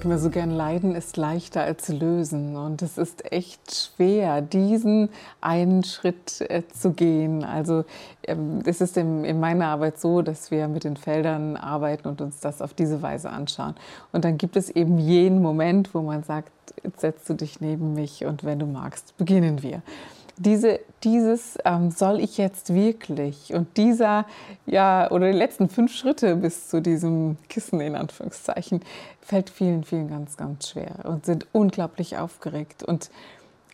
[0.00, 2.56] Sage immer so gern, Leiden ist leichter als Lösen.
[2.56, 5.10] Und es ist echt schwer, diesen
[5.42, 7.44] einen Schritt äh, zu gehen.
[7.44, 7.84] Also
[8.26, 12.22] ähm, es ist in, in, meiner Arbeit so, dass wir mit den Feldern arbeiten und
[12.22, 13.74] uns das auf diese Weise anschauen.
[14.10, 16.50] Und dann gibt es eben jenen Moment, wo man sagt,
[16.82, 19.82] jetzt setzt du dich neben mich und wenn du magst, beginnen wir
[20.40, 24.24] diese, dieses ähm, soll ich jetzt wirklich und dieser,
[24.64, 28.80] ja, oder die letzten fünf Schritte bis zu diesem Kissen in Anführungszeichen,
[29.20, 32.82] fällt vielen, vielen ganz, ganz schwer und sind unglaublich aufgeregt.
[32.82, 33.10] Und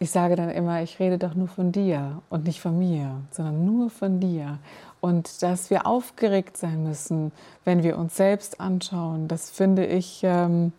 [0.00, 3.64] ich sage dann immer, ich rede doch nur von dir und nicht von mir, sondern
[3.64, 4.58] nur von dir.
[5.00, 7.30] Und dass wir aufgeregt sein müssen,
[7.64, 10.72] wenn wir uns selbst anschauen, das finde ich, ähm,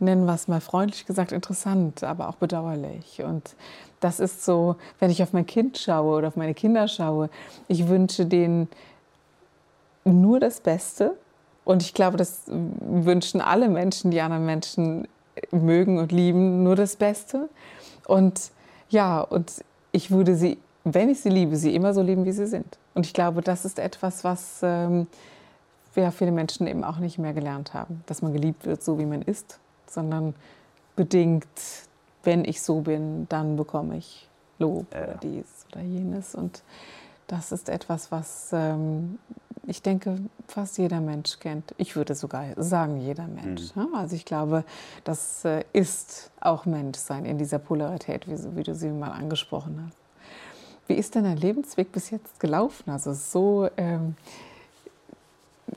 [0.00, 3.22] nennen wir es mal freundlich gesagt, interessant, aber auch bedauerlich.
[3.22, 3.54] Und
[4.00, 7.30] das ist so, wenn ich auf mein Kind schaue oder auf meine Kinder schaue,
[7.66, 8.68] ich wünsche denen
[10.04, 11.16] nur das Beste.
[11.64, 15.08] Und ich glaube, das wünschen alle Menschen, die anderen Menschen
[15.50, 17.48] mögen und lieben, nur das Beste.
[18.06, 18.50] Und
[18.88, 22.46] ja, und ich würde sie, wenn ich sie liebe, sie immer so lieben, wie sie
[22.46, 22.78] sind.
[22.94, 25.06] Und ich glaube, das ist etwas, was ähm,
[25.94, 29.06] ja, viele Menschen eben auch nicht mehr gelernt haben, dass man geliebt wird, so wie
[29.06, 30.34] man ist, sondern
[30.96, 31.46] bedingt
[32.28, 35.04] wenn ich so bin, dann bekomme ich Lob ja.
[35.04, 36.34] oder dies oder jenes.
[36.34, 36.62] Und
[37.26, 39.18] das ist etwas, was ähm,
[39.66, 41.74] ich denke, fast jeder Mensch kennt.
[41.78, 43.74] Ich würde sogar sagen, jeder Mensch.
[43.74, 43.94] Mhm.
[43.94, 44.64] Also ich glaube,
[45.04, 49.96] das äh, ist auch Menschsein in dieser Polarität, wie, wie, du sie mal angesprochen hast.
[50.86, 52.90] Wie ist denn dein Lebensweg bis jetzt gelaufen?
[52.90, 54.16] Also so ähm,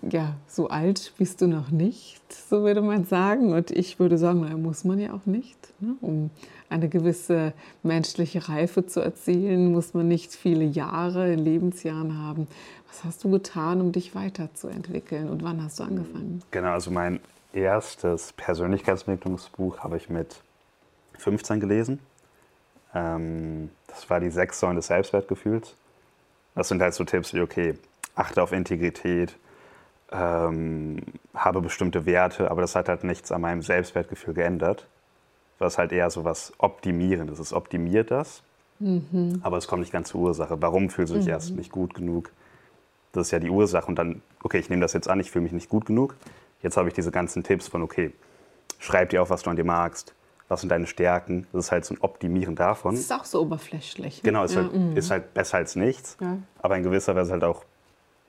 [0.10, 3.54] ja, so alt bist du noch nicht, so würde man sagen.
[3.54, 5.58] Und ich würde sagen, naja, muss man ja auch nicht.
[5.80, 5.96] Ne?
[6.02, 6.30] Um
[6.70, 7.54] eine gewisse
[7.84, 12.48] menschliche Reife zu erzielen, muss man nicht viele Jahre, Lebensjahren haben.
[12.88, 16.42] Was hast du getan, um dich weiterzuentwickeln und wann hast du angefangen?
[16.52, 17.20] Genau, also mein
[17.54, 20.42] erstes Persönlichkeitsentwicklungsbuch habe ich mit
[21.18, 22.00] 15 gelesen.
[22.94, 25.76] Ähm, das war die sechs Säulen des Selbstwertgefühls.
[26.56, 27.76] Das sind halt so Tipps wie, okay,
[28.16, 29.36] achte auf Integrität,
[30.12, 31.02] ähm,
[31.34, 34.88] habe bestimmte Werte, aber das hat halt nichts an meinem Selbstwertgefühl geändert.
[35.58, 37.40] Was halt eher so was Optimierendes.
[37.40, 38.42] Es optimiert das,
[38.80, 39.40] mhm.
[39.44, 40.62] aber es kommt nicht ganz zur Ursache.
[40.62, 41.32] Warum fühlst du dich mhm.
[41.32, 42.32] erst nicht gut genug?
[43.12, 43.88] Das ist ja die Ursache.
[43.88, 46.16] Und dann, okay, ich nehme das jetzt an, ich fühle mich nicht gut genug.
[46.64, 48.12] Jetzt habe ich diese ganzen Tipps von, okay,
[48.80, 50.16] schreib dir auf, was du an dir magst.
[50.48, 51.48] Was sind deine Stärken?
[51.54, 52.96] Das ist halt so ein Optimieren davon.
[52.96, 54.18] Das ist auch so oberflächlich.
[54.18, 54.24] Ne?
[54.24, 54.98] Genau, ist, ja, halt, mhm.
[54.98, 56.40] ist, halt, besser als nichts, ja.
[56.62, 57.64] aber in gewisser Weise halt auch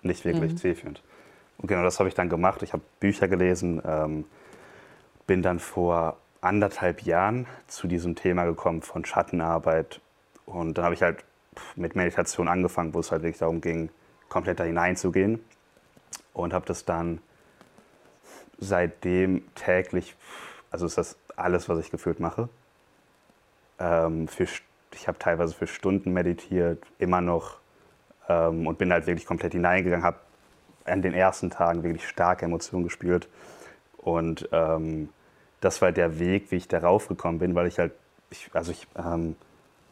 [0.03, 0.57] nicht wirklich mhm.
[0.57, 1.03] zielführend.
[1.63, 2.63] Und genau das habe ich dann gemacht.
[2.63, 4.25] Ich habe Bücher gelesen, ähm,
[5.27, 10.01] bin dann vor anderthalb Jahren zu diesem Thema gekommen von Schattenarbeit.
[10.45, 11.25] Und dann habe ich halt
[11.77, 13.91] mit Meditation angefangen, wo es halt wirklich darum ging,
[14.29, 15.39] komplett da hineinzugehen.
[16.35, 17.21] Und habe das dann
[18.59, 20.17] seitdem täglich,
[20.71, 22.49] also ist das alles, was ich gefühlt mache.
[23.79, 24.49] Ähm, für,
[24.95, 27.59] ich habe teilweise für Stunden meditiert, immer noch
[28.29, 30.19] ähm, und bin halt wirklich komplett hineingegangen, habe
[30.85, 33.29] an den ersten Tagen wirklich starke Emotionen gespürt.
[33.99, 35.09] Und ähm,
[35.61, 37.93] das war der Weg, wie ich darauf gekommen bin, weil ich halt,
[38.31, 39.37] ich, also ich ähm,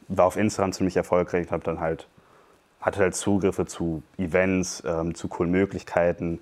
[0.08, 2.08] war auf Instagram ziemlich erfolgreich und habe dann halt,
[2.80, 6.40] hatte halt Zugriffe zu Events, ähm, zu coolen Möglichkeiten,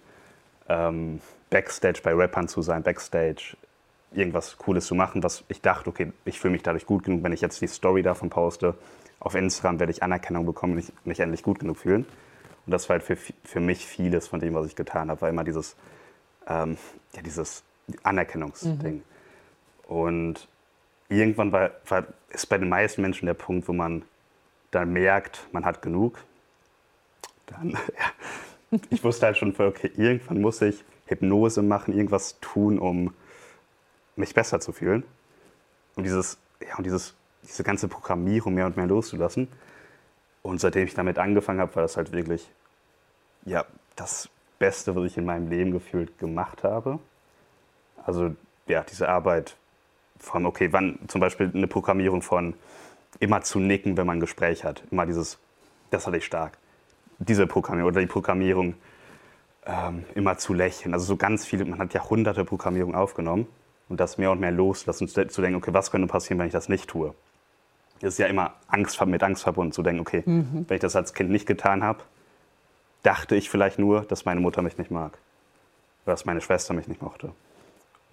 [0.69, 1.21] ähm,
[1.51, 3.57] Backstage bei Rappern zu sein, Backstage
[4.13, 7.33] irgendwas Cooles zu machen, was ich dachte, okay, ich fühle mich dadurch gut genug, wenn
[7.33, 8.75] ich jetzt die Story davon poste.
[9.21, 12.07] Auf Instagram werde ich Anerkennung bekommen und mich endlich gut genug fühlen.
[12.69, 15.31] Und das war halt für, für mich vieles von dem, was ich getan habe, war
[15.31, 15.75] immer dieses,
[16.47, 16.77] ähm,
[17.15, 17.65] ja, dieses
[18.03, 18.97] Anerkennungsding.
[18.97, 19.03] Mhm.
[19.87, 20.49] Und
[21.09, 24.05] irgendwann war, war, ist bei den meisten Menschen der Punkt, wo man
[24.71, 26.19] dann merkt, man hat genug.
[27.47, 27.71] Dann,
[28.71, 33.15] ja, ich wusste halt schon, okay, irgendwann muss ich Hypnose machen, irgendwas tun, um
[34.15, 35.05] mich besser zu fühlen.
[35.97, 37.15] Und dieses, ja, und dieses,
[37.45, 39.49] diese ganze Programmierung mehr und mehr loszulassen.
[40.43, 42.51] Und seitdem ich damit angefangen habe, war das halt wirklich
[43.45, 43.65] ja,
[43.97, 46.99] das Beste, was ich in meinem Leben gefühlt gemacht habe.
[48.05, 48.35] Also
[48.67, 49.57] ja, diese Arbeit
[50.19, 52.55] von, okay, wann zum Beispiel eine Programmierung von
[53.21, 54.83] immer zu nicken, wenn man ein Gespräch hat.
[54.91, 55.39] Immer dieses,
[55.91, 56.59] das hatte ich stark.
[57.19, 58.75] Diese Programmierung oder die Programmierung
[59.67, 60.95] ähm, immer zu lächeln.
[60.95, 63.47] Also so ganz viele, man hat ja hunderte Programmierungen aufgenommen
[63.89, 66.69] und das mehr und mehr loslassen, zu denken, okay, was könnte passieren, wenn ich das
[66.69, 67.15] nicht tue?
[68.01, 70.65] Es ist ja immer Angst, mit Angst verbunden, zu denken, okay, mhm.
[70.69, 72.05] wenn ich das als Kind nicht getan habe,
[73.03, 75.19] dachte ich vielleicht nur, dass meine Mutter mich nicht mag.
[76.05, 77.33] Oder dass meine Schwester mich nicht mochte.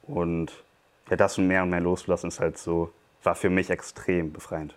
[0.04, 0.52] Und
[1.10, 2.92] ja, das und mehr und mehr loslassen ist halt so,
[3.24, 4.76] war für mich extrem befreiend.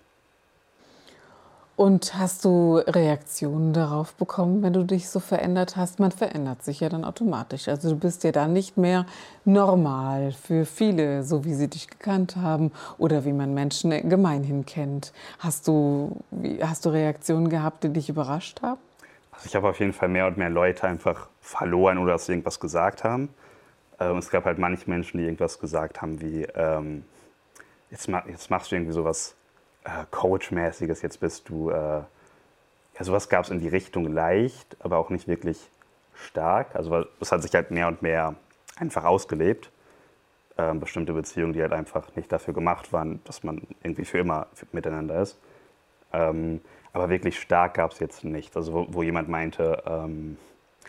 [1.79, 6.01] Und hast du Reaktionen darauf bekommen, wenn du dich so verändert hast?
[6.01, 7.69] Man verändert sich ja dann automatisch.
[7.69, 9.07] Also du bist ja dann nicht mehr
[9.45, 15.13] normal für viele, so wie sie dich gekannt haben oder wie man Menschen gemeinhin kennt.
[15.39, 16.17] Hast du,
[16.61, 18.81] hast du Reaktionen gehabt, die dich überrascht haben?
[19.39, 22.33] Also ich habe auf jeden Fall mehr und mehr Leute einfach verloren oder dass sie
[22.33, 23.29] irgendwas gesagt haben.
[24.01, 27.05] Ähm, es gab halt manche Menschen, die irgendwas gesagt haben wie, ähm,
[27.89, 29.37] jetzt, jetzt machst du irgendwie sowas
[29.85, 32.07] äh, Coach-mäßiges, jetzt bist du, äh, ja,
[32.99, 35.71] sowas gab es in die Richtung leicht, aber auch nicht wirklich
[36.17, 36.75] stark.
[36.75, 38.35] Also es hat sich halt mehr und mehr
[38.77, 39.71] einfach ausgelebt.
[40.57, 44.49] Ähm, bestimmte Beziehungen, die halt einfach nicht dafür gemacht waren, dass man irgendwie für immer
[44.73, 45.39] miteinander ist.
[46.13, 46.61] Ähm,
[46.93, 48.57] aber wirklich stark gab es jetzt nichts.
[48.57, 50.37] Also wo, wo jemand meinte, ähm,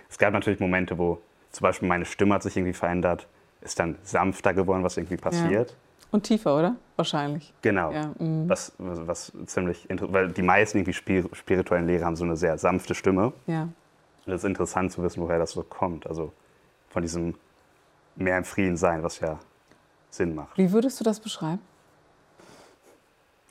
[0.10, 1.19] es gab natürlich Momente, wo
[1.51, 3.28] zum Beispiel meine Stimme hat sich irgendwie verändert,
[3.62, 5.72] ist dann sanfter geworden, was irgendwie passiert.
[5.72, 5.75] Ja.
[6.12, 6.75] Und tiefer, oder?
[6.96, 7.54] Wahrscheinlich.
[7.62, 7.92] Genau.
[7.92, 8.50] Ja, mm.
[8.50, 12.57] was, was, was, ziemlich interessant, weil die meisten irgendwie spirituellen Lehrer haben so eine sehr
[12.57, 13.34] sanfte Stimme.
[13.45, 13.63] Ja.
[14.25, 16.07] Und es ist interessant zu wissen, woher das so kommt.
[16.07, 16.34] Also
[16.90, 17.36] von diesem
[18.16, 19.40] mehr im Frieden sein, was ja
[20.10, 20.57] Sinn macht.
[20.57, 21.62] Wie würdest du das beschreiben?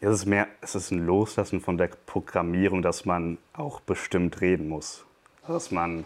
[0.00, 4.68] Es ist mehr, es ist ein Loslassen von der Programmierung, dass man auch bestimmt reden
[4.68, 5.04] muss.
[5.46, 6.04] Dass man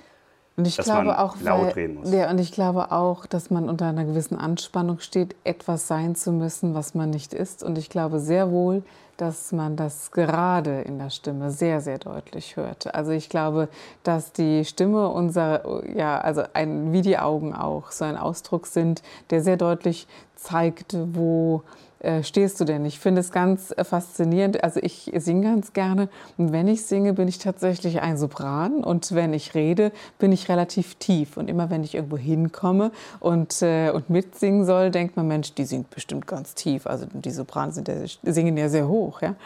[0.57, 2.13] und ich dass glaube man auch, laut weil, reden muss.
[2.13, 6.31] Ja, und ich glaube auch, dass man unter einer gewissen Anspannung steht, etwas sein zu
[6.33, 7.63] müssen, was man nicht ist.
[7.63, 8.83] Und ich glaube sehr wohl,
[9.17, 12.95] dass man das gerade in der Stimme sehr, sehr deutlich hört.
[12.95, 13.69] Also ich glaube,
[14.03, 19.03] dass die Stimme unser, ja, also ein, wie die Augen auch, so ein Ausdruck sind,
[19.31, 21.63] der sehr deutlich zeigt, wo
[22.03, 22.85] äh, stehst du denn?
[22.85, 24.65] Ich finde es ganz äh, faszinierend.
[24.65, 29.15] Also ich singe ganz gerne und wenn ich singe, bin ich tatsächlich ein Sopran und
[29.15, 31.37] wenn ich rede, bin ich relativ tief.
[31.37, 32.91] Und immer wenn ich irgendwo hinkomme
[33.21, 36.89] und, äh, und mitsingen soll, denkt man, Mensch, die singt bestimmt ganz tief.
[36.89, 37.89] Also die Sopranen sind
[38.25, 39.23] singen ja sehr hoch.
[39.23, 39.37] Ja?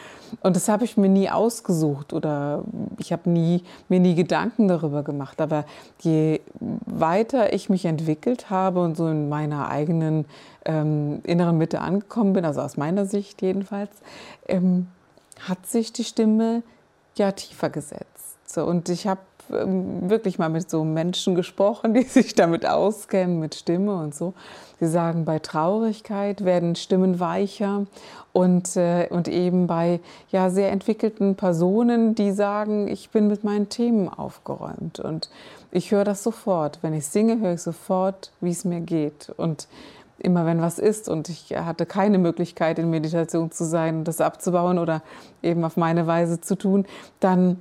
[0.41, 2.65] Und das habe ich mir nie ausgesucht oder
[2.99, 5.43] ich habe nie, mir nie Gedanken darüber gemacht.
[5.43, 5.67] Aber
[6.01, 6.41] je
[6.87, 10.25] weiter ich mich entwickelt habe und so in meiner eigenen
[10.67, 13.91] ähm, inneren Mitte angekommen bin, also aus meiner Sicht jedenfalls,
[14.47, 14.89] ähm,
[15.41, 16.63] hat sich die Stimme
[17.17, 18.37] ja tiefer gesetzt.
[18.47, 19.21] So, und ich habe
[19.53, 24.35] ähm, wirklich mal mit so Menschen gesprochen, die sich damit auskennen, mit Stimme und so.
[24.81, 27.87] Sie sagen, bei Traurigkeit werden Stimmen weicher
[28.33, 33.71] und, äh, und eben bei ja, sehr entwickelten Personen, die sagen, ich bin mit meinen
[33.71, 35.01] Themen aufgeräumt.
[35.01, 35.31] Und
[35.71, 36.81] ich höre das sofort.
[36.83, 39.33] Wenn ich singe, höre ich sofort, wie es mir geht.
[39.37, 39.69] Und
[40.19, 44.79] immer wenn was ist und ich hatte keine Möglichkeit in Meditation zu sein, das abzubauen
[44.79, 45.03] oder
[45.43, 46.87] eben auf meine Weise zu tun,
[47.21, 47.59] dann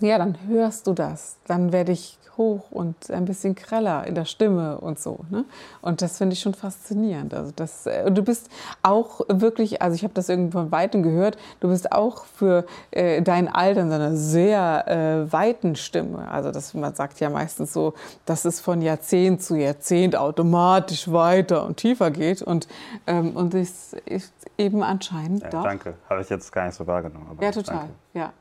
[0.00, 1.36] ja, dann hörst du das.
[1.46, 5.20] Dann werde ich hoch und ein bisschen greller in der Stimme und so.
[5.30, 5.44] Ne?
[5.80, 7.34] Und das finde ich schon faszinierend.
[7.34, 8.48] Also das, äh, du bist
[8.82, 13.22] auch wirklich, also ich habe das irgendwo von Weitem gehört, du bist auch für äh,
[13.22, 16.28] dein Alter in einer sehr äh, weiten Stimme.
[16.30, 17.94] Also das, man sagt ja meistens so,
[18.24, 22.42] dass es von Jahrzehnt zu Jahrzehnt automatisch weiter und tiefer geht.
[22.42, 22.68] Und,
[23.06, 25.62] ähm, und es ist eben anscheinend ja, doch.
[25.62, 27.38] Danke, habe ich jetzt gar nicht so wahrgenommen.
[27.40, 27.76] ja, total.
[27.76, 27.92] Danke.
[28.14, 28.32] Ja.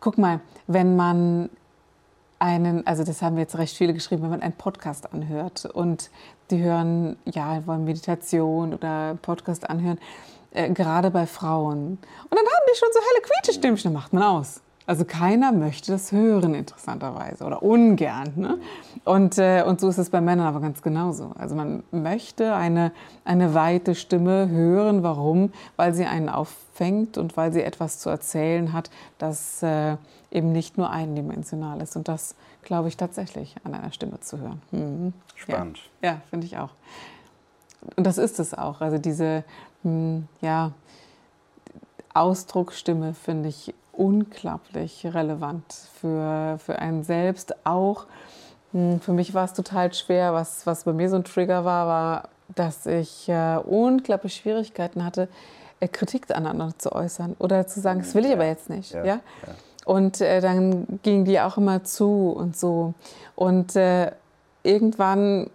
[0.00, 1.50] Guck mal, wenn man
[2.38, 6.10] einen, also das haben jetzt recht viele geschrieben, wenn man einen Podcast anhört und
[6.50, 9.98] die hören, ja, wollen Meditation oder Podcast anhören,
[10.52, 11.98] äh, gerade bei Frauen.
[11.98, 14.60] Und dann haben die schon so helle Quietschestimmchen, macht man aus.
[14.88, 18.32] Also keiner möchte das hören, interessanterweise, oder ungern.
[18.36, 18.58] Ne?
[19.04, 21.32] Und, äh, und so ist es bei Männern aber ganz genauso.
[21.38, 22.92] Also man möchte eine,
[23.22, 25.02] eine weite Stimme hören.
[25.02, 25.52] Warum?
[25.76, 29.98] Weil sie einen auffängt und weil sie etwas zu erzählen hat, das äh,
[30.30, 31.94] eben nicht nur eindimensional ist.
[31.94, 34.62] Und das glaube ich tatsächlich an einer Stimme zu hören.
[34.70, 35.12] Mhm.
[35.34, 35.80] Spannend.
[36.00, 36.70] Ja, ja finde ich auch.
[37.94, 38.80] Und das ist es auch.
[38.80, 39.44] Also diese,
[39.82, 40.72] mh, hm, ja,
[42.14, 47.54] Ausdrucksstimme finde ich unglaublich relevant für, für einen selbst.
[47.66, 48.06] Auch
[48.72, 51.86] hm, für mich war es total schwer, was, was bei mir so ein Trigger war,
[51.86, 55.28] war, dass ich äh, unglaublich Schwierigkeiten hatte,
[55.80, 58.92] äh, Kritik aneinander zu äußern oder zu sagen, das will ich aber jetzt nicht.
[58.92, 59.14] Ja, ja?
[59.14, 59.54] ja.
[59.84, 62.94] Und äh, dann ging die auch immer zu und so.
[63.34, 64.12] Und äh,
[64.62, 65.50] irgendwann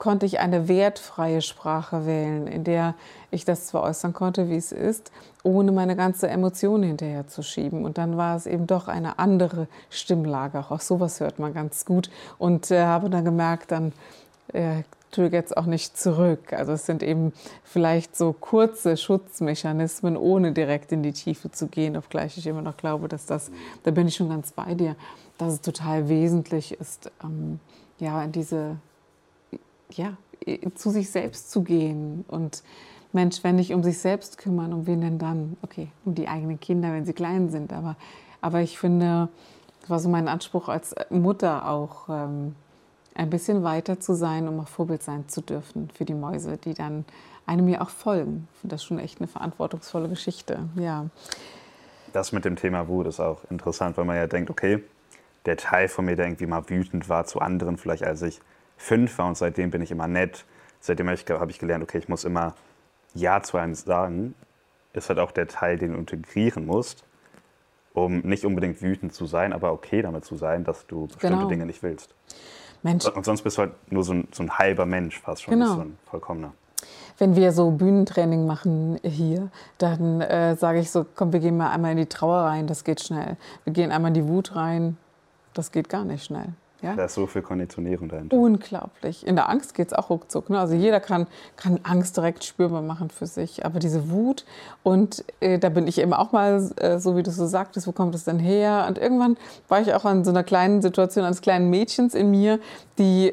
[0.00, 2.94] konnte ich eine wertfreie Sprache wählen, in der
[3.30, 7.84] ich das zwar äußern konnte, wie es ist, ohne meine ganze Emotion hinterher zu schieben.
[7.84, 10.64] Und dann war es eben doch eine andere Stimmlage.
[10.70, 12.10] Auch sowas hört man ganz gut.
[12.38, 13.92] Und äh, habe dann gemerkt, dann
[14.54, 16.54] äh, triggert es auch nicht zurück.
[16.54, 21.94] Also es sind eben vielleicht so kurze Schutzmechanismen, ohne direkt in die Tiefe zu gehen,
[21.94, 23.50] obgleich ich immer noch glaube, dass das,
[23.82, 24.96] da bin ich schon ganz bei dir,
[25.36, 27.60] dass es total wesentlich ist, ähm,
[27.98, 28.76] ja, in diese,
[29.92, 30.16] ja,
[30.74, 32.62] zu sich selbst zu gehen und
[33.12, 35.56] Mensch, wenn nicht um sich selbst kümmern, um wen denn dann?
[35.62, 37.96] Okay, um die eigenen Kinder, wenn sie klein sind, aber,
[38.40, 39.28] aber ich finde,
[39.80, 42.54] das war so mein Anspruch als Mutter auch, ähm,
[43.14, 46.74] ein bisschen weiter zu sein, um auch Vorbild sein zu dürfen für die Mäuse, die
[46.74, 47.04] dann
[47.46, 48.48] einem ja auch folgen.
[48.54, 50.68] Ich finde das schon echt eine verantwortungsvolle Geschichte.
[50.76, 51.06] Ja.
[52.12, 54.82] Das mit dem Thema Wut ist auch interessant, weil man ja denkt, okay,
[55.46, 58.40] der Teil von mir, der irgendwie mal wütend war zu anderen, vielleicht als ich
[58.80, 60.44] fünf war und seitdem bin ich immer nett.
[60.80, 62.54] Seitdem habe ich, gelernt, okay, ich muss immer
[63.14, 64.34] Ja zu einem sagen.
[64.94, 67.04] Ist halt auch der Teil, den du integrieren musst,
[67.92, 71.48] um nicht unbedingt wütend zu sein, aber okay damit zu sein, dass du bestimmte genau.
[71.48, 72.14] Dinge nicht willst.
[72.82, 73.06] Mensch.
[73.06, 75.74] Und sonst bist du halt nur so ein, so ein halber Mensch fast schon, genau.
[75.74, 76.54] so ein vollkommener.
[77.18, 81.70] Wenn wir so Bühnentraining machen hier, dann äh, sage ich so, komm, wir gehen mal
[81.70, 83.36] einmal in die Trauer rein, das geht schnell.
[83.64, 84.96] Wir gehen einmal in die Wut rein,
[85.52, 86.54] das geht gar nicht schnell.
[86.82, 86.94] Ja?
[86.94, 88.36] Da ist so viel Konditionierung dahinter.
[88.36, 89.26] Unglaublich.
[89.26, 90.50] In der Angst geht es auch ruckzuck.
[90.50, 90.58] Ne?
[90.58, 93.64] Also jeder kann, kann Angst direkt spürbar machen für sich.
[93.64, 94.44] Aber diese Wut,
[94.82, 97.92] und äh, da bin ich eben auch mal, äh, so wie du so sagtest, wo
[97.92, 98.86] kommt es denn her?
[98.88, 99.36] Und irgendwann
[99.68, 102.58] war ich auch an so einer kleinen Situation eines kleinen Mädchens in mir,
[102.98, 103.32] die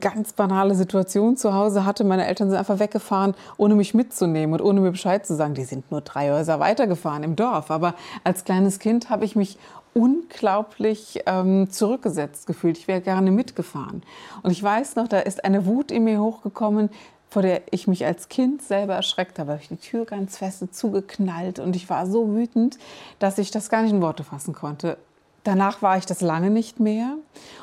[0.00, 2.04] ganz banale Situation zu Hause hatte.
[2.04, 5.54] Meine Eltern sind einfach weggefahren, ohne mich mitzunehmen und ohne mir Bescheid zu sagen.
[5.54, 7.70] Die sind nur drei Häuser weitergefahren im Dorf.
[7.70, 9.58] Aber als kleines Kind habe ich mich
[9.94, 12.76] unglaublich ähm, zurückgesetzt gefühlt.
[12.76, 14.02] Ich wäre gerne mitgefahren.
[14.42, 16.90] Und ich weiß noch, da ist eine Wut in mir hochgekommen,
[17.30, 19.48] vor der ich mich als Kind selber erschreckt habe.
[19.48, 22.78] Da habe ich die Tür ganz fest zugeknallt und ich war so wütend,
[23.18, 24.98] dass ich das gar nicht in Worte fassen konnte.
[25.46, 27.18] Danach war ich das lange nicht mehr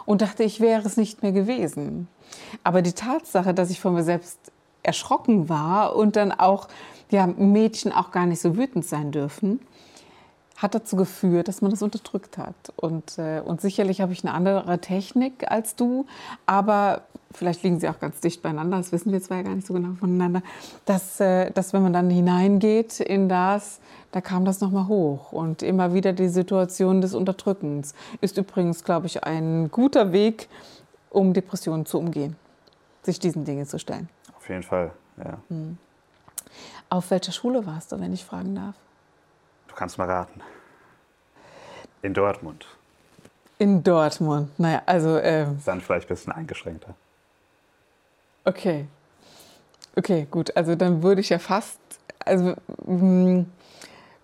[0.06, 2.08] und dachte, ich wäre es nicht mehr gewesen.
[2.64, 4.40] Aber die Tatsache, dass ich von mir selbst
[4.84, 6.70] erschrocken war und dann auch
[7.12, 9.60] ja, Mädchen auch gar nicht so wütend sein dürfen,
[10.56, 12.56] hat dazu geführt, dass man das unterdrückt hat.
[12.76, 16.06] Und, äh, und sicherlich habe ich eine andere Technik als du,
[16.46, 19.68] aber vielleicht liegen sie auch ganz dicht beieinander, das wissen wir zwar ja gar nicht
[19.68, 20.42] so genau voneinander,
[20.86, 23.80] dass, äh, dass wenn man dann hineingeht in das,
[24.12, 25.32] da kam das nochmal hoch.
[25.32, 30.50] Und immer wieder die Situation des Unterdrückens ist übrigens, glaube ich, ein guter Weg,
[31.10, 32.36] um Depressionen zu umgehen,
[33.02, 34.08] sich diesen Dingen zu stellen.
[34.38, 35.38] Auf jeden Fall, ja.
[35.50, 35.78] Hm.
[36.90, 38.76] Auf welcher Schule warst du, wenn ich fragen darf?
[39.74, 40.40] Du kannst mal raten.
[42.04, 42.68] In Dortmund.
[43.58, 44.60] In Dortmund.
[44.60, 45.18] Naja, also.
[45.18, 46.94] Äh, Dann vielleicht ein bisschen eingeschränkter.
[48.46, 48.86] Okay.
[49.96, 50.56] Okay, gut.
[50.56, 51.80] Also dann würde ich ja fast.
[52.24, 52.54] Also.
[52.86, 53.48] Hm,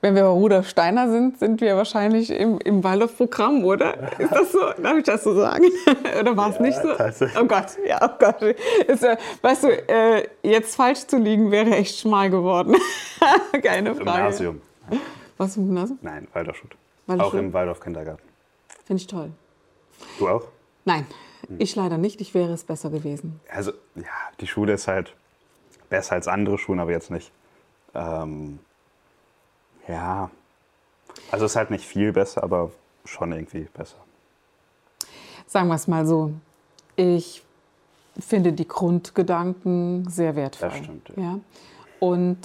[0.01, 4.17] wenn wir bei Rudolf Steiner sind, sind wir wahrscheinlich im, im Waldorf-Programm, oder?
[4.17, 4.59] Ist das so?
[4.81, 5.65] Darf ich das so sagen?
[6.19, 6.89] oder war es ja, nicht so?
[7.37, 8.41] Oh Gott, ja, oh Gott.
[8.87, 12.77] Ist, äh, weißt du, äh, jetzt falsch zu liegen wäre echt schmal geworden.
[13.61, 14.05] Keine Frage.
[14.05, 14.61] Gymnasium.
[15.39, 15.97] Was im Gymnasium?
[16.01, 16.73] Nein, Waldorfschule.
[17.07, 18.21] Auch im Waldorf-Kindergarten.
[18.83, 19.31] Finde ich toll.
[20.19, 20.43] Du auch?
[20.83, 21.07] Nein,
[21.47, 21.55] hm.
[21.59, 22.19] ich leider nicht.
[22.19, 23.39] Ich wäre es besser gewesen.
[23.49, 24.03] Also, ja,
[24.41, 25.15] die Schule ist halt
[25.89, 27.31] besser als andere Schulen, aber jetzt nicht.
[27.95, 28.59] Ähm,
[29.87, 30.29] ja,
[31.31, 32.71] also es ist halt nicht viel besser, aber
[33.05, 33.97] schon irgendwie besser.
[35.47, 36.33] Sagen wir es mal so.
[36.97, 37.43] Ich
[38.19, 40.69] finde die Grundgedanken sehr wertvoll.
[40.69, 41.11] Das stimmt.
[41.15, 41.23] Ja.
[41.23, 41.39] ja.
[41.99, 42.39] Und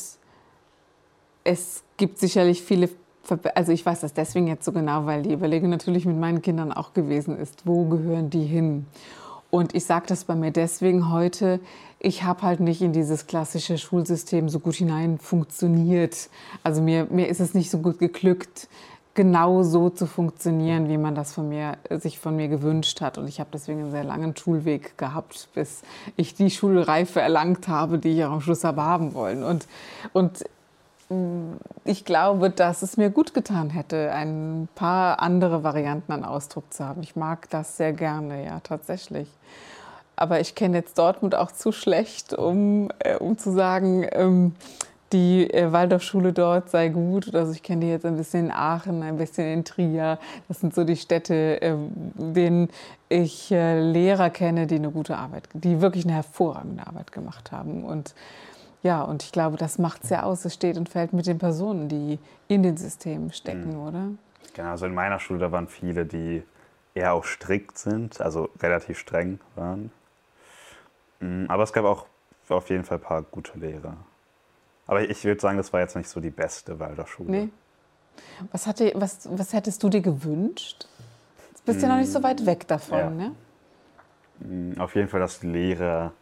[1.44, 2.88] es gibt sicherlich viele,
[3.54, 6.72] also ich weiß das deswegen jetzt so genau, weil die Überlegung natürlich mit meinen Kindern
[6.72, 8.86] auch gewesen ist, wo gehören die hin?
[9.50, 11.60] Und ich sage das bei mir deswegen heute,
[12.00, 16.28] ich habe halt nicht in dieses klassische Schulsystem so gut hinein funktioniert.
[16.62, 18.68] Also mir, mir ist es nicht so gut geglückt,
[19.14, 23.16] genau so zu funktionieren, wie man das von mir, sich von mir gewünscht hat.
[23.16, 25.82] Und ich habe deswegen einen sehr langen Schulweg gehabt, bis
[26.16, 29.44] ich die Schulreife erlangt habe, die ich auch am Schluss habe haben wollen.
[29.44, 29.66] Und,
[30.12, 30.44] und
[31.84, 36.84] ich glaube, dass es mir gut getan hätte, ein paar andere Varianten an Ausdruck zu
[36.84, 37.02] haben.
[37.02, 39.28] Ich mag das sehr gerne, ja, tatsächlich.
[40.16, 44.54] Aber ich kenne jetzt Dortmund auch zu schlecht, um, äh, um zu sagen, ähm,
[45.12, 47.34] die äh, Waldorfschule dort sei gut.
[47.34, 50.18] Also ich kenne die jetzt ein bisschen in Aachen, ein bisschen in Trier.
[50.48, 51.76] Das sind so die Städte, äh,
[52.16, 52.68] denen
[53.08, 57.84] ich Lehrer kenne, die eine gute Arbeit, die wirklich eine hervorragende Arbeit gemacht haben.
[57.84, 58.12] Und
[58.84, 60.44] ja, und ich glaube, das macht es ja aus.
[60.44, 63.88] Es steht und fällt mit den Personen, die in den Systemen stecken, mhm.
[63.88, 64.08] oder?
[64.52, 66.42] Genau, also in meiner Schule, da waren viele, die
[66.94, 69.90] eher auch strikt sind, also relativ streng waren.
[71.20, 72.04] Mhm, aber es gab auch
[72.50, 73.96] auf jeden Fall ein paar gute Lehrer.
[74.86, 77.30] Aber ich würde sagen, das war jetzt nicht so die beste Waldorfschule.
[77.30, 77.48] Nee.
[78.52, 80.86] Was, hatte, was, was hättest du dir gewünscht?
[81.54, 83.08] Du bist ja noch nicht so weit weg davon, ja.
[83.08, 83.34] ne?
[84.40, 86.12] Mhm, auf jeden Fall, dass Lehrer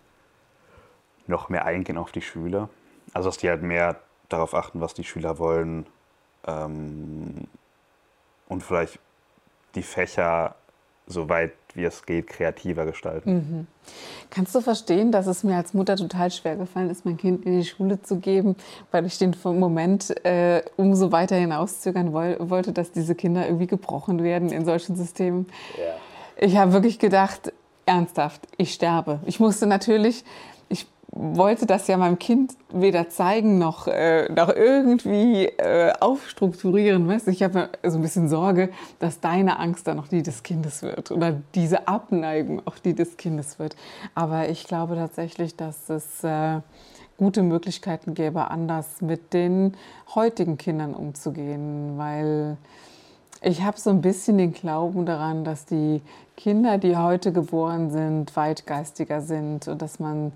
[1.26, 2.68] noch mehr eingehen auf die Schüler.
[3.14, 3.96] Also dass die halt mehr
[4.28, 5.86] darauf achten, was die Schüler wollen
[6.46, 7.46] ähm,
[8.48, 8.98] und vielleicht
[9.74, 10.54] die Fächer
[11.06, 13.32] soweit wie es geht, kreativer gestalten.
[13.32, 13.66] Mhm.
[14.30, 17.58] Kannst du verstehen, dass es mir als Mutter total schwer gefallen ist, mein Kind in
[17.58, 18.56] die Schule zu geben,
[18.90, 24.22] weil ich den Moment äh, umso weiter hinauszögern woll wollte, dass diese Kinder irgendwie gebrochen
[24.22, 25.46] werden in solchen Systemen?
[25.78, 25.94] Ja.
[26.36, 27.52] Ich habe wirklich gedacht,
[27.86, 29.20] ernsthaft, ich sterbe.
[29.26, 30.24] Ich musste natürlich
[31.14, 37.06] wollte das ja meinem Kind weder zeigen noch, äh, noch irgendwie äh, aufstrukturieren.
[37.06, 37.28] Weißt?
[37.28, 41.10] Ich habe so ein bisschen Sorge, dass deine Angst dann noch die des Kindes wird
[41.10, 43.76] oder diese Abneigung auch die des Kindes wird.
[44.14, 46.60] Aber ich glaube tatsächlich, dass es äh,
[47.18, 49.76] gute Möglichkeiten gäbe, anders mit den
[50.14, 52.56] heutigen Kindern umzugehen, weil
[53.42, 56.00] ich habe so ein bisschen den Glauben daran, dass die
[56.36, 60.32] Kinder, die heute geboren sind, weit geistiger sind und dass man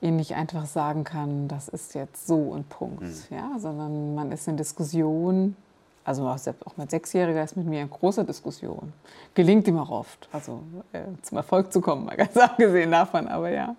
[0.00, 3.14] ihnen nicht einfach sagen kann, das ist jetzt so und Punkt, mhm.
[3.30, 5.56] ja, sondern man ist in Diskussion.
[6.04, 8.92] Also auch mit Sechsjähriger ist mit mir in großer Diskussion.
[9.34, 10.62] Gelingt ihm auch oft, also
[10.92, 13.74] äh, zum Erfolg zu kommen, mal ganz abgesehen davon, aber ja.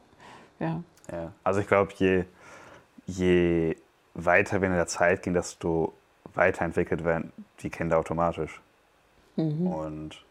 [0.60, 1.32] Ja, ja.
[1.44, 2.26] also ich glaube, je,
[3.06, 3.78] je
[4.14, 5.94] weiter wir in der Zeit gehen, desto
[6.34, 7.32] weiterentwickelt werden
[7.62, 8.62] die Kinder automatisch.
[9.38, 9.68] Mhm.
[9.68, 10.26] Und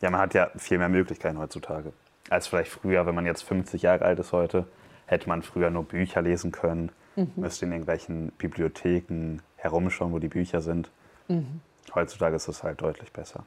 [0.00, 1.92] ja, man hat ja viel mehr Möglichkeiten heutzutage
[2.30, 4.66] als vielleicht früher, wenn man jetzt 50 Jahre alt ist heute
[5.08, 7.32] hätte man früher nur Bücher lesen können, mhm.
[7.36, 10.90] müsste in irgendwelchen Bibliotheken herumschauen, wo die Bücher sind.
[11.28, 11.60] Mhm.
[11.94, 13.44] Heutzutage ist es halt deutlich besser.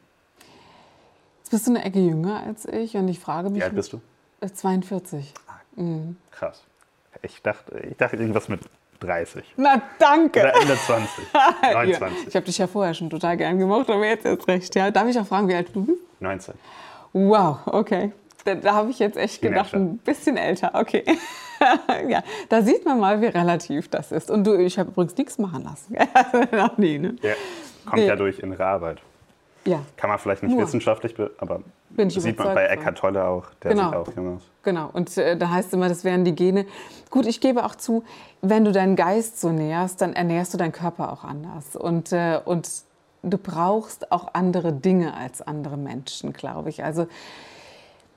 [1.40, 3.60] Jetzt bist du eine Ecke jünger als ich und ich frage mich.
[3.60, 4.02] Wie alt bist du?
[4.42, 5.34] 42.
[5.48, 6.18] Ah, mhm.
[6.32, 6.64] Krass.
[7.22, 8.62] Ich dachte, ich dachte irgendwas mit
[9.02, 9.54] 30.
[9.58, 10.40] Na, danke.
[10.40, 11.26] Oder Ende 20.
[11.74, 12.00] 29.
[12.02, 14.76] ja, ich habe dich ja vorher schon total gern gemacht, aber jetzt erst recht.
[14.76, 14.90] Ja.
[14.90, 16.02] Darf ich auch fragen, wie alt du bist?
[16.22, 16.56] 19.
[17.14, 18.12] Wow, okay.
[18.46, 20.72] Da, da habe ich jetzt echt gedacht, ein bisschen älter.
[20.74, 21.04] Okay.
[22.10, 24.32] ja, da sieht man mal, wie relativ das ist.
[24.32, 25.96] Und du, ich habe übrigens nichts machen lassen.
[26.52, 27.16] Noch nie, ne?
[27.22, 27.34] Ja,
[27.86, 28.08] kommt nee.
[28.08, 29.00] ja durch innere Arbeit.
[29.66, 29.82] Ja.
[29.96, 30.64] Kann man vielleicht nicht Nur.
[30.64, 31.62] wissenschaftlich, aber
[32.08, 33.90] sieht man bei Eckhart Tolle auch, der genau.
[33.90, 34.42] sieht auch jung aus.
[34.64, 36.66] Genau, und äh, da heißt es immer, das wären die Gene.
[37.12, 38.04] Gut, ich gebe auch zu,
[38.42, 41.76] wenn du deinen Geist so nährst, dann ernährst du deinen Körper auch anders.
[41.76, 42.68] Und, äh, und
[43.24, 46.84] du brauchst auch andere Dinge als andere Menschen, glaube ich.
[46.84, 47.08] Also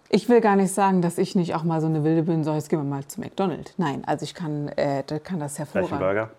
[0.09, 2.55] ich will gar nicht sagen, dass ich nicht auch mal so eine wilde bin, so
[2.55, 3.75] jetzt gehen wir mal zu McDonald's.
[3.79, 5.99] Nein, also ich kann, äh, kann das hervorragend.
[5.99, 6.31] Burger?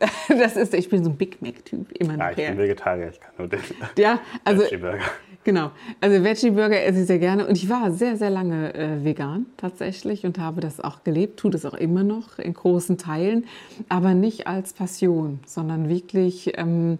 [0.28, 2.24] das ist, ich bin so ein Big Mac-Typ, immer noch.
[2.24, 3.60] Ja, ich bin Vegetarier, ich kann nur den.
[3.96, 4.62] Ja, also.
[4.62, 5.04] Veggie-Burger.
[5.42, 5.70] Genau,
[6.02, 10.26] also Veggie-Burger esse ich sehr gerne und ich war sehr, sehr lange äh, vegan tatsächlich
[10.26, 13.46] und habe das auch gelebt, tue das auch immer noch in großen Teilen,
[13.88, 16.58] aber nicht als Passion, sondern wirklich.
[16.58, 16.98] Ähm,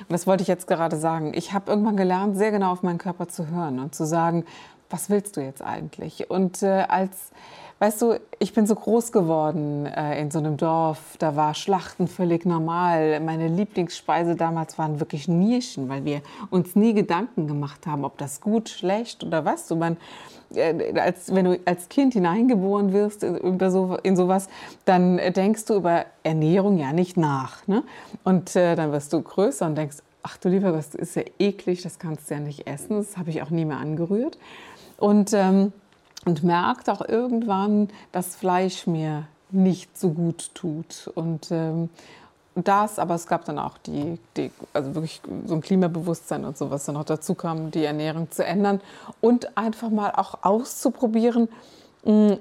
[0.00, 1.32] und das wollte ich jetzt gerade sagen.
[1.34, 4.44] Ich habe irgendwann gelernt, sehr genau auf meinen Körper zu hören und zu sagen,
[4.90, 6.30] was willst du jetzt eigentlich?
[6.30, 7.30] Und äh, als,
[7.78, 12.08] weißt du, ich bin so groß geworden äh, in so einem Dorf, da war Schlachten
[12.08, 13.20] völlig normal.
[13.20, 18.40] Meine Lieblingsspeise damals waren wirklich Nierchen, weil wir uns nie Gedanken gemacht haben, ob das
[18.40, 19.68] gut, schlecht oder was.
[19.68, 19.98] So man,
[20.54, 24.48] äh, als, wenn du als Kind hineingeboren wirst in, so, in sowas,
[24.86, 27.66] dann denkst du über Ernährung ja nicht nach.
[27.66, 27.82] Ne?
[28.24, 31.82] Und äh, dann wirst du größer und denkst, ach du lieber das ist ja eklig,
[31.82, 32.96] das kannst du ja nicht essen.
[32.96, 34.38] Das habe ich auch nie mehr angerührt
[34.98, 35.72] und, ähm,
[36.26, 41.10] und merkt auch irgendwann, dass Fleisch mir nicht so gut tut.
[41.14, 41.88] Und ähm,
[42.54, 46.70] das, aber es gab dann auch die, die, also wirklich so ein Klimabewusstsein und so,
[46.70, 48.80] was dann noch dazu kam, die Ernährung zu ändern
[49.20, 51.48] und einfach mal auch auszuprobieren,
[52.04, 52.38] mh,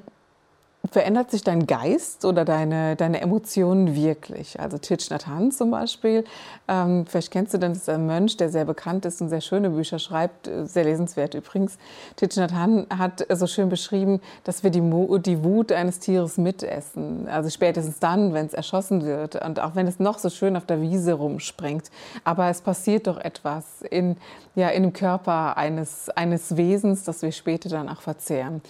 [0.91, 4.59] verändert sich dein Geist oder deine, deine Emotionen wirklich?
[4.59, 6.23] Also Thich Nhat Hanh zum Beispiel,
[6.67, 9.41] ähm, vielleicht kennst du den, das ist ein Mönch, der sehr bekannt ist und sehr
[9.41, 11.77] schöne Bücher schreibt, äh, sehr lesenswert übrigens.
[12.15, 16.37] Thich Nhat Hanh hat so schön beschrieben, dass wir die, Mo die Wut eines Tieres
[16.37, 20.55] mitessen, also spätestens dann, wenn es erschossen wird und auch wenn es noch so schön
[20.55, 21.89] auf der Wiese rumspringt.
[22.23, 24.17] Aber es passiert doch etwas in,
[24.55, 28.61] ja, in dem Körper eines, eines Wesens, das wir später dann auch verzehren.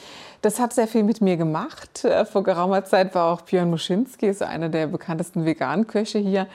[0.42, 4.28] Das hat sehr viel mit mir gemacht äh, vor geraumer Zeit war auch Björn Muschinski,
[4.28, 6.48] ist einer der bekanntesten Veganköche hier.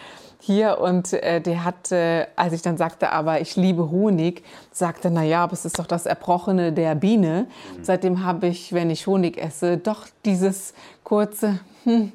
[0.43, 5.11] Hier und äh, der hat, äh, als ich dann sagte, aber ich liebe Honig, sagte,
[5.11, 7.47] na ja, aber es ist doch das Erbrochene der Biene.
[7.77, 7.85] Mhm.
[7.85, 10.73] Seitdem habe ich, wenn ich Honig esse, doch dieses
[11.05, 12.13] kurze, hm,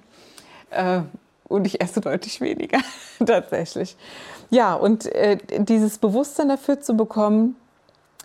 [0.72, 1.02] äh,
[1.48, 2.80] und ich esse deutlich weniger
[3.26, 3.96] tatsächlich.
[4.50, 7.56] Ja, und äh, dieses Bewusstsein dafür zu bekommen,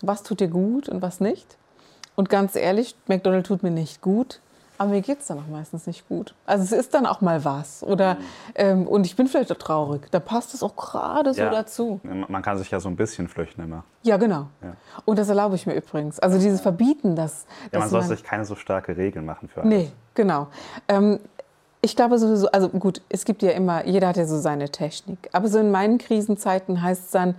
[0.01, 1.57] was tut dir gut und was nicht.
[2.15, 4.39] Und ganz ehrlich, McDonald's tut mir nicht gut
[4.81, 6.33] Aber mir geht es dann auch meistens nicht gut.
[6.47, 7.83] Also es ist dann auch mal was.
[7.83, 8.19] Oder, mhm.
[8.55, 10.09] ähm, und ich bin vielleicht auch traurig.
[10.09, 11.51] Da passt es auch gerade so ja.
[11.51, 11.99] dazu.
[12.03, 13.83] Man kann sich ja so ein bisschen flüchten immer.
[14.01, 14.47] Ja, genau.
[14.63, 14.73] Ja.
[15.05, 16.19] Und das erlaube ich mir übrigens.
[16.19, 17.45] Also dieses Verbieten, das...
[17.71, 19.69] Ja, man soll sich keine so starke Regeln machen für alles.
[19.69, 20.47] Nee, genau.
[20.87, 21.19] Ähm,
[21.83, 25.29] ich glaube sowieso, also gut, es gibt ja immer, jeder hat ja so seine Technik.
[25.31, 27.35] Aber so in meinen Krisenzeiten heißt es dann,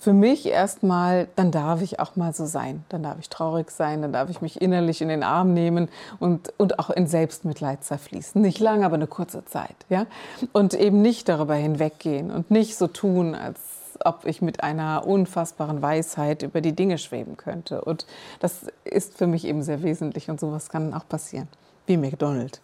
[0.00, 2.84] für mich erstmal, dann darf ich auch mal so sein.
[2.88, 5.88] Dann darf ich traurig sein, dann darf ich mich innerlich in den Arm nehmen
[6.20, 8.40] und, und auch in Selbstmitleid zerfließen.
[8.40, 9.74] Nicht lange, aber eine kurze Zeit.
[9.88, 10.06] Ja?
[10.52, 13.58] Und eben nicht darüber hinweggehen und nicht so tun, als
[14.04, 17.80] ob ich mit einer unfassbaren Weisheit über die Dinge schweben könnte.
[17.80, 18.06] Und
[18.38, 21.48] das ist für mich eben sehr wesentlich und sowas kann auch passieren.
[21.86, 22.60] Wie McDonald's.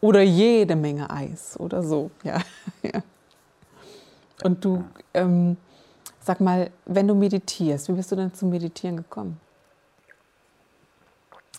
[0.00, 2.12] Oder jede Menge Eis oder so.
[2.22, 2.38] Ja.
[2.82, 3.02] ja.
[4.44, 4.84] Und du.
[5.12, 5.56] Ähm,
[6.26, 9.40] Sag mal, wenn du meditierst, wie bist du denn zum Meditieren gekommen?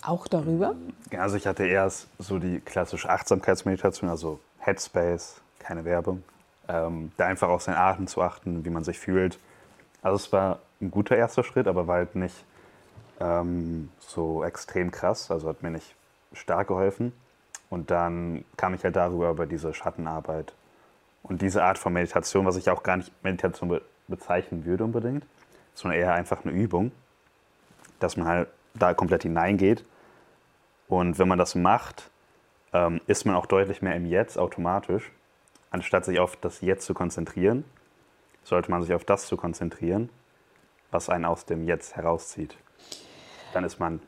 [0.02, 0.76] Auch darüber?
[1.18, 6.22] Also ich hatte erst so die klassische Achtsamkeitsmeditation, also Headspace, keine Werbung.
[6.68, 9.40] Ähm, da einfach auf seinen Atem zu achten, wie man sich fühlt.
[10.02, 12.44] Also es war ein guter erster Schritt, aber war halt nicht
[13.22, 15.96] ähm, so extrem krass, also hat mir nicht
[16.34, 17.14] stark geholfen.
[17.70, 20.54] Und dann kam ich halt darüber über diese Schattenarbeit
[21.24, 25.26] und diese Art von Meditation, was ich auch gar nicht Meditation bezeichnen würde unbedingt,
[25.74, 26.92] sondern eher einfach eine Übung,
[28.00, 29.86] dass man halt da komplett hineingeht.
[30.88, 32.10] Und wenn man das macht,
[32.74, 35.12] ähm, ist man auch deutlich mehr im Jetzt automatisch.
[35.72, 37.66] Anstatt sich auf das Jetzt zu konzentrieren,
[38.44, 40.10] sollte man sich auf das zu konzentrieren,
[40.92, 42.58] was einen aus dem Jetzt herauszieht.
[43.54, 44.00] Dann ist man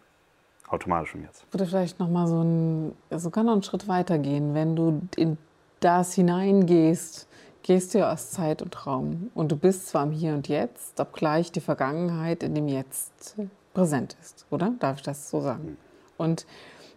[0.70, 1.44] automatisch im Jetzt.
[1.48, 5.02] Ich würde vielleicht noch mal so, ein, sogar noch einen Schritt weiter gehen, wenn du
[5.18, 5.38] in
[5.80, 7.29] das hineingehst,
[7.70, 11.52] gehst du aus Zeit und Raum und du bist zwar im Hier und Jetzt, obgleich
[11.52, 13.36] die Vergangenheit in dem Jetzt
[13.76, 14.74] präsent ist, oder?
[14.80, 15.78] Darf ich das so sagen?
[16.18, 16.48] Und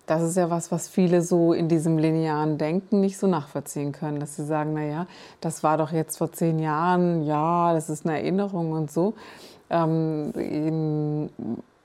[0.06, 4.18] das ist ja was, was viele so in diesem linearen Denken nicht so nachvollziehen können,
[4.18, 5.06] dass sie sagen, naja,
[5.42, 9.12] das war doch jetzt vor zehn Jahren, ja, das ist eine Erinnerung und so.
[9.68, 11.28] Ähm, in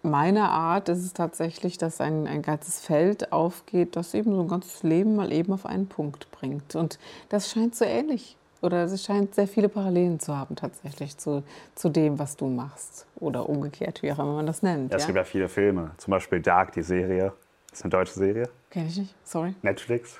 [0.01, 4.47] meiner Art ist es tatsächlich, dass ein, ein ganzes Feld aufgeht, das eben so ein
[4.47, 6.77] ganzes Leben mal eben auf einen Punkt bringt.
[6.77, 11.43] Und das scheint so ähnlich oder es scheint sehr viele Parallelen zu haben tatsächlich zu,
[11.75, 13.05] zu dem, was du machst.
[13.15, 14.91] Oder umgekehrt, wie auch immer man das nennt.
[14.91, 15.91] Ja, es gibt ja viele Filme.
[15.97, 17.33] Zum Beispiel Dark, die Serie.
[17.69, 18.49] Das ist eine deutsche Serie.
[18.69, 19.55] Kenn ich nicht, sorry.
[19.61, 20.19] Netflix.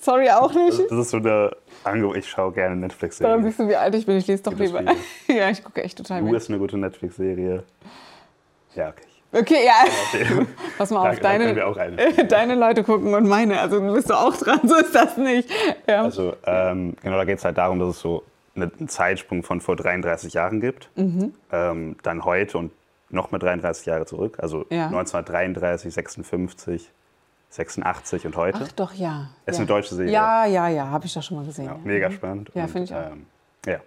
[0.00, 0.78] Sorry, auch nicht.
[0.90, 1.50] Das, ist so eine
[1.84, 2.16] Angebot.
[2.16, 3.30] Ich schaue gerne Netflix-Serien.
[3.30, 4.16] Daran siehst du, wie alt ich bin.
[4.16, 4.82] Ich lese doch lieber.
[5.28, 7.64] ja, ich gucke echt total Du ist eine gute Netflix-Serie.
[8.74, 9.02] Ja, okay.
[9.32, 9.84] Okay, ja.
[10.78, 13.60] Pass mal auf, da, deine, da deine Leute gucken und meine.
[13.60, 15.50] Also bist du auch dran, so ist das nicht.
[15.86, 16.02] Ja.
[16.04, 18.24] Also ähm, genau, da geht es halt darum, dass es so
[18.56, 20.90] einen Zeitsprung von vor 33 Jahren gibt.
[20.96, 21.34] Mhm.
[21.52, 22.72] Ähm, dann heute und
[23.10, 24.38] noch mal 33 Jahre zurück.
[24.40, 24.86] Also ja.
[24.86, 26.90] 1933, 56,
[27.50, 28.60] 86 und heute.
[28.62, 29.28] Ach doch, ja.
[29.44, 29.62] Es ist ja.
[29.62, 30.12] eine deutsche Serie.
[30.12, 31.66] Ja, ja, ja, habe ich doch schon mal gesehen.
[31.66, 32.50] Ja, mega spannend.
[32.54, 33.12] Ja, finde ich auch.
[33.12, 33.26] Ähm,
[33.66, 33.78] ja.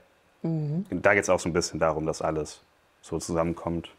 [0.44, 0.86] Mhm.
[0.90, 2.64] Da geht es auch so ein bisschen darum, dass alles
[3.02, 3.90] so zusammenkommt.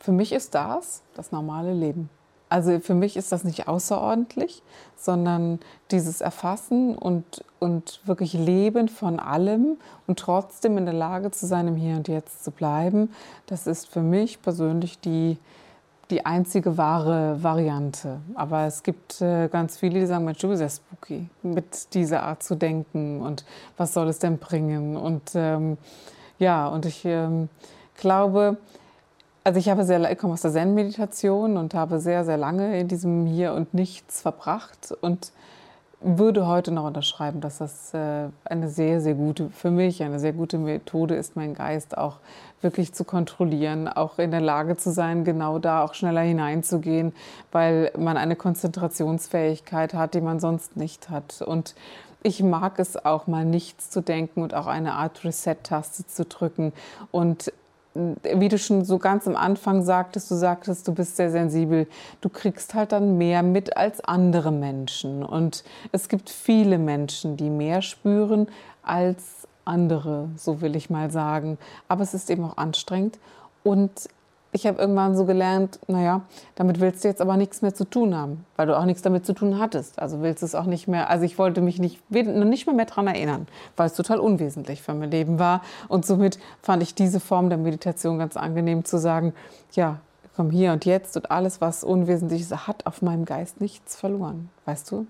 [0.00, 2.08] Für mich ist das das normale Leben.
[2.50, 4.62] Also für mich ist das nicht außerordentlich,
[4.96, 5.60] sondern
[5.92, 9.76] dieses Erfassen und, und wirklich Leben von allem
[10.08, 13.14] und trotzdem in der Lage zu sein, im Hier und Jetzt zu bleiben,
[13.46, 15.38] das ist für mich persönlich die,
[16.10, 18.18] die einzige wahre Variante.
[18.34, 22.24] Aber es gibt äh, ganz viele, die sagen, Mensch, du bist ja spooky, mit dieser
[22.24, 23.44] Art zu denken und
[23.76, 24.96] was soll es denn bringen?
[24.96, 25.78] Und ähm,
[26.40, 27.48] ja, und ich ähm,
[27.96, 28.56] glaube,
[29.44, 32.88] also ich habe sehr, ich komme aus der Zen-Meditation und habe sehr, sehr lange in
[32.88, 35.32] diesem Hier und Nichts verbracht und
[36.02, 40.32] würde heute noch unterschreiben, dass das äh, eine sehr, sehr gute, für mich eine sehr
[40.32, 42.16] gute Methode ist, meinen Geist auch
[42.62, 47.12] wirklich zu kontrollieren, auch in der Lage zu sein, genau da auch schneller hineinzugehen,
[47.52, 51.42] weil man eine Konzentrationsfähigkeit hat, die man sonst nicht hat.
[51.42, 51.74] Und
[52.22, 56.72] ich mag es auch mal nichts zu denken und auch eine Art Reset-Taste zu drücken
[57.10, 57.52] und
[57.94, 61.88] wie du schon so ganz am Anfang sagtest, du sagtest, du bist sehr sensibel,
[62.20, 65.24] du kriegst halt dann mehr mit als andere Menschen.
[65.24, 68.48] Und es gibt viele Menschen, die mehr spüren
[68.82, 71.58] als andere, so will ich mal sagen.
[71.88, 73.18] Aber es ist eben auch anstrengend.
[73.62, 74.08] Und
[74.52, 76.22] ich habe irgendwann so gelernt, naja,
[76.56, 79.24] damit willst du jetzt aber nichts mehr zu tun haben, weil du auch nichts damit
[79.24, 80.00] zu tun hattest.
[80.00, 82.86] Also willst du es auch nicht mehr, also ich wollte mich nicht, nicht mehr, mehr
[82.86, 85.62] daran erinnern, weil es total unwesentlich für mein Leben war.
[85.88, 89.34] Und somit fand ich diese Form der Meditation ganz angenehm zu sagen,
[89.72, 90.00] ja,
[90.34, 94.48] komm hier und jetzt und alles, was unwesentlich ist, hat auf meinem Geist nichts verloren.
[94.64, 95.06] Weißt du?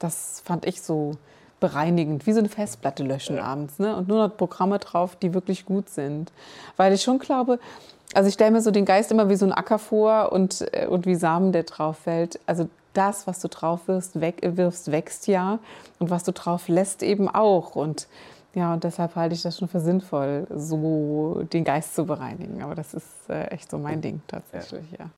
[0.00, 1.12] Das fand ich so
[1.60, 3.44] bereinigend, wie so eine Festplatte löschen ja.
[3.44, 3.78] abends.
[3.78, 3.94] Ne?
[3.94, 6.32] Und nur noch Programme drauf, die wirklich gut sind.
[6.76, 7.60] Weil ich schon glaube,
[8.14, 10.86] also ich stelle mir so den Geist immer wie so ein Acker vor und, äh,
[10.86, 12.40] und wie Samen, der drauf fällt.
[12.46, 15.60] Also das, was du drauf wirfst, weg, wirfst, wächst ja.
[15.98, 17.76] Und was du drauf lässt, eben auch.
[17.76, 18.08] Und
[18.54, 22.62] ja, und deshalb halte ich das schon für sinnvoll, so den Geist zu bereinigen.
[22.62, 25.04] Aber das ist äh, echt so mein Ding tatsächlich, ja.
[25.04, 25.10] ja.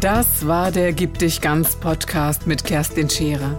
[0.00, 3.58] Das war der Gib dich ganz Podcast mit Kerstin Scherer.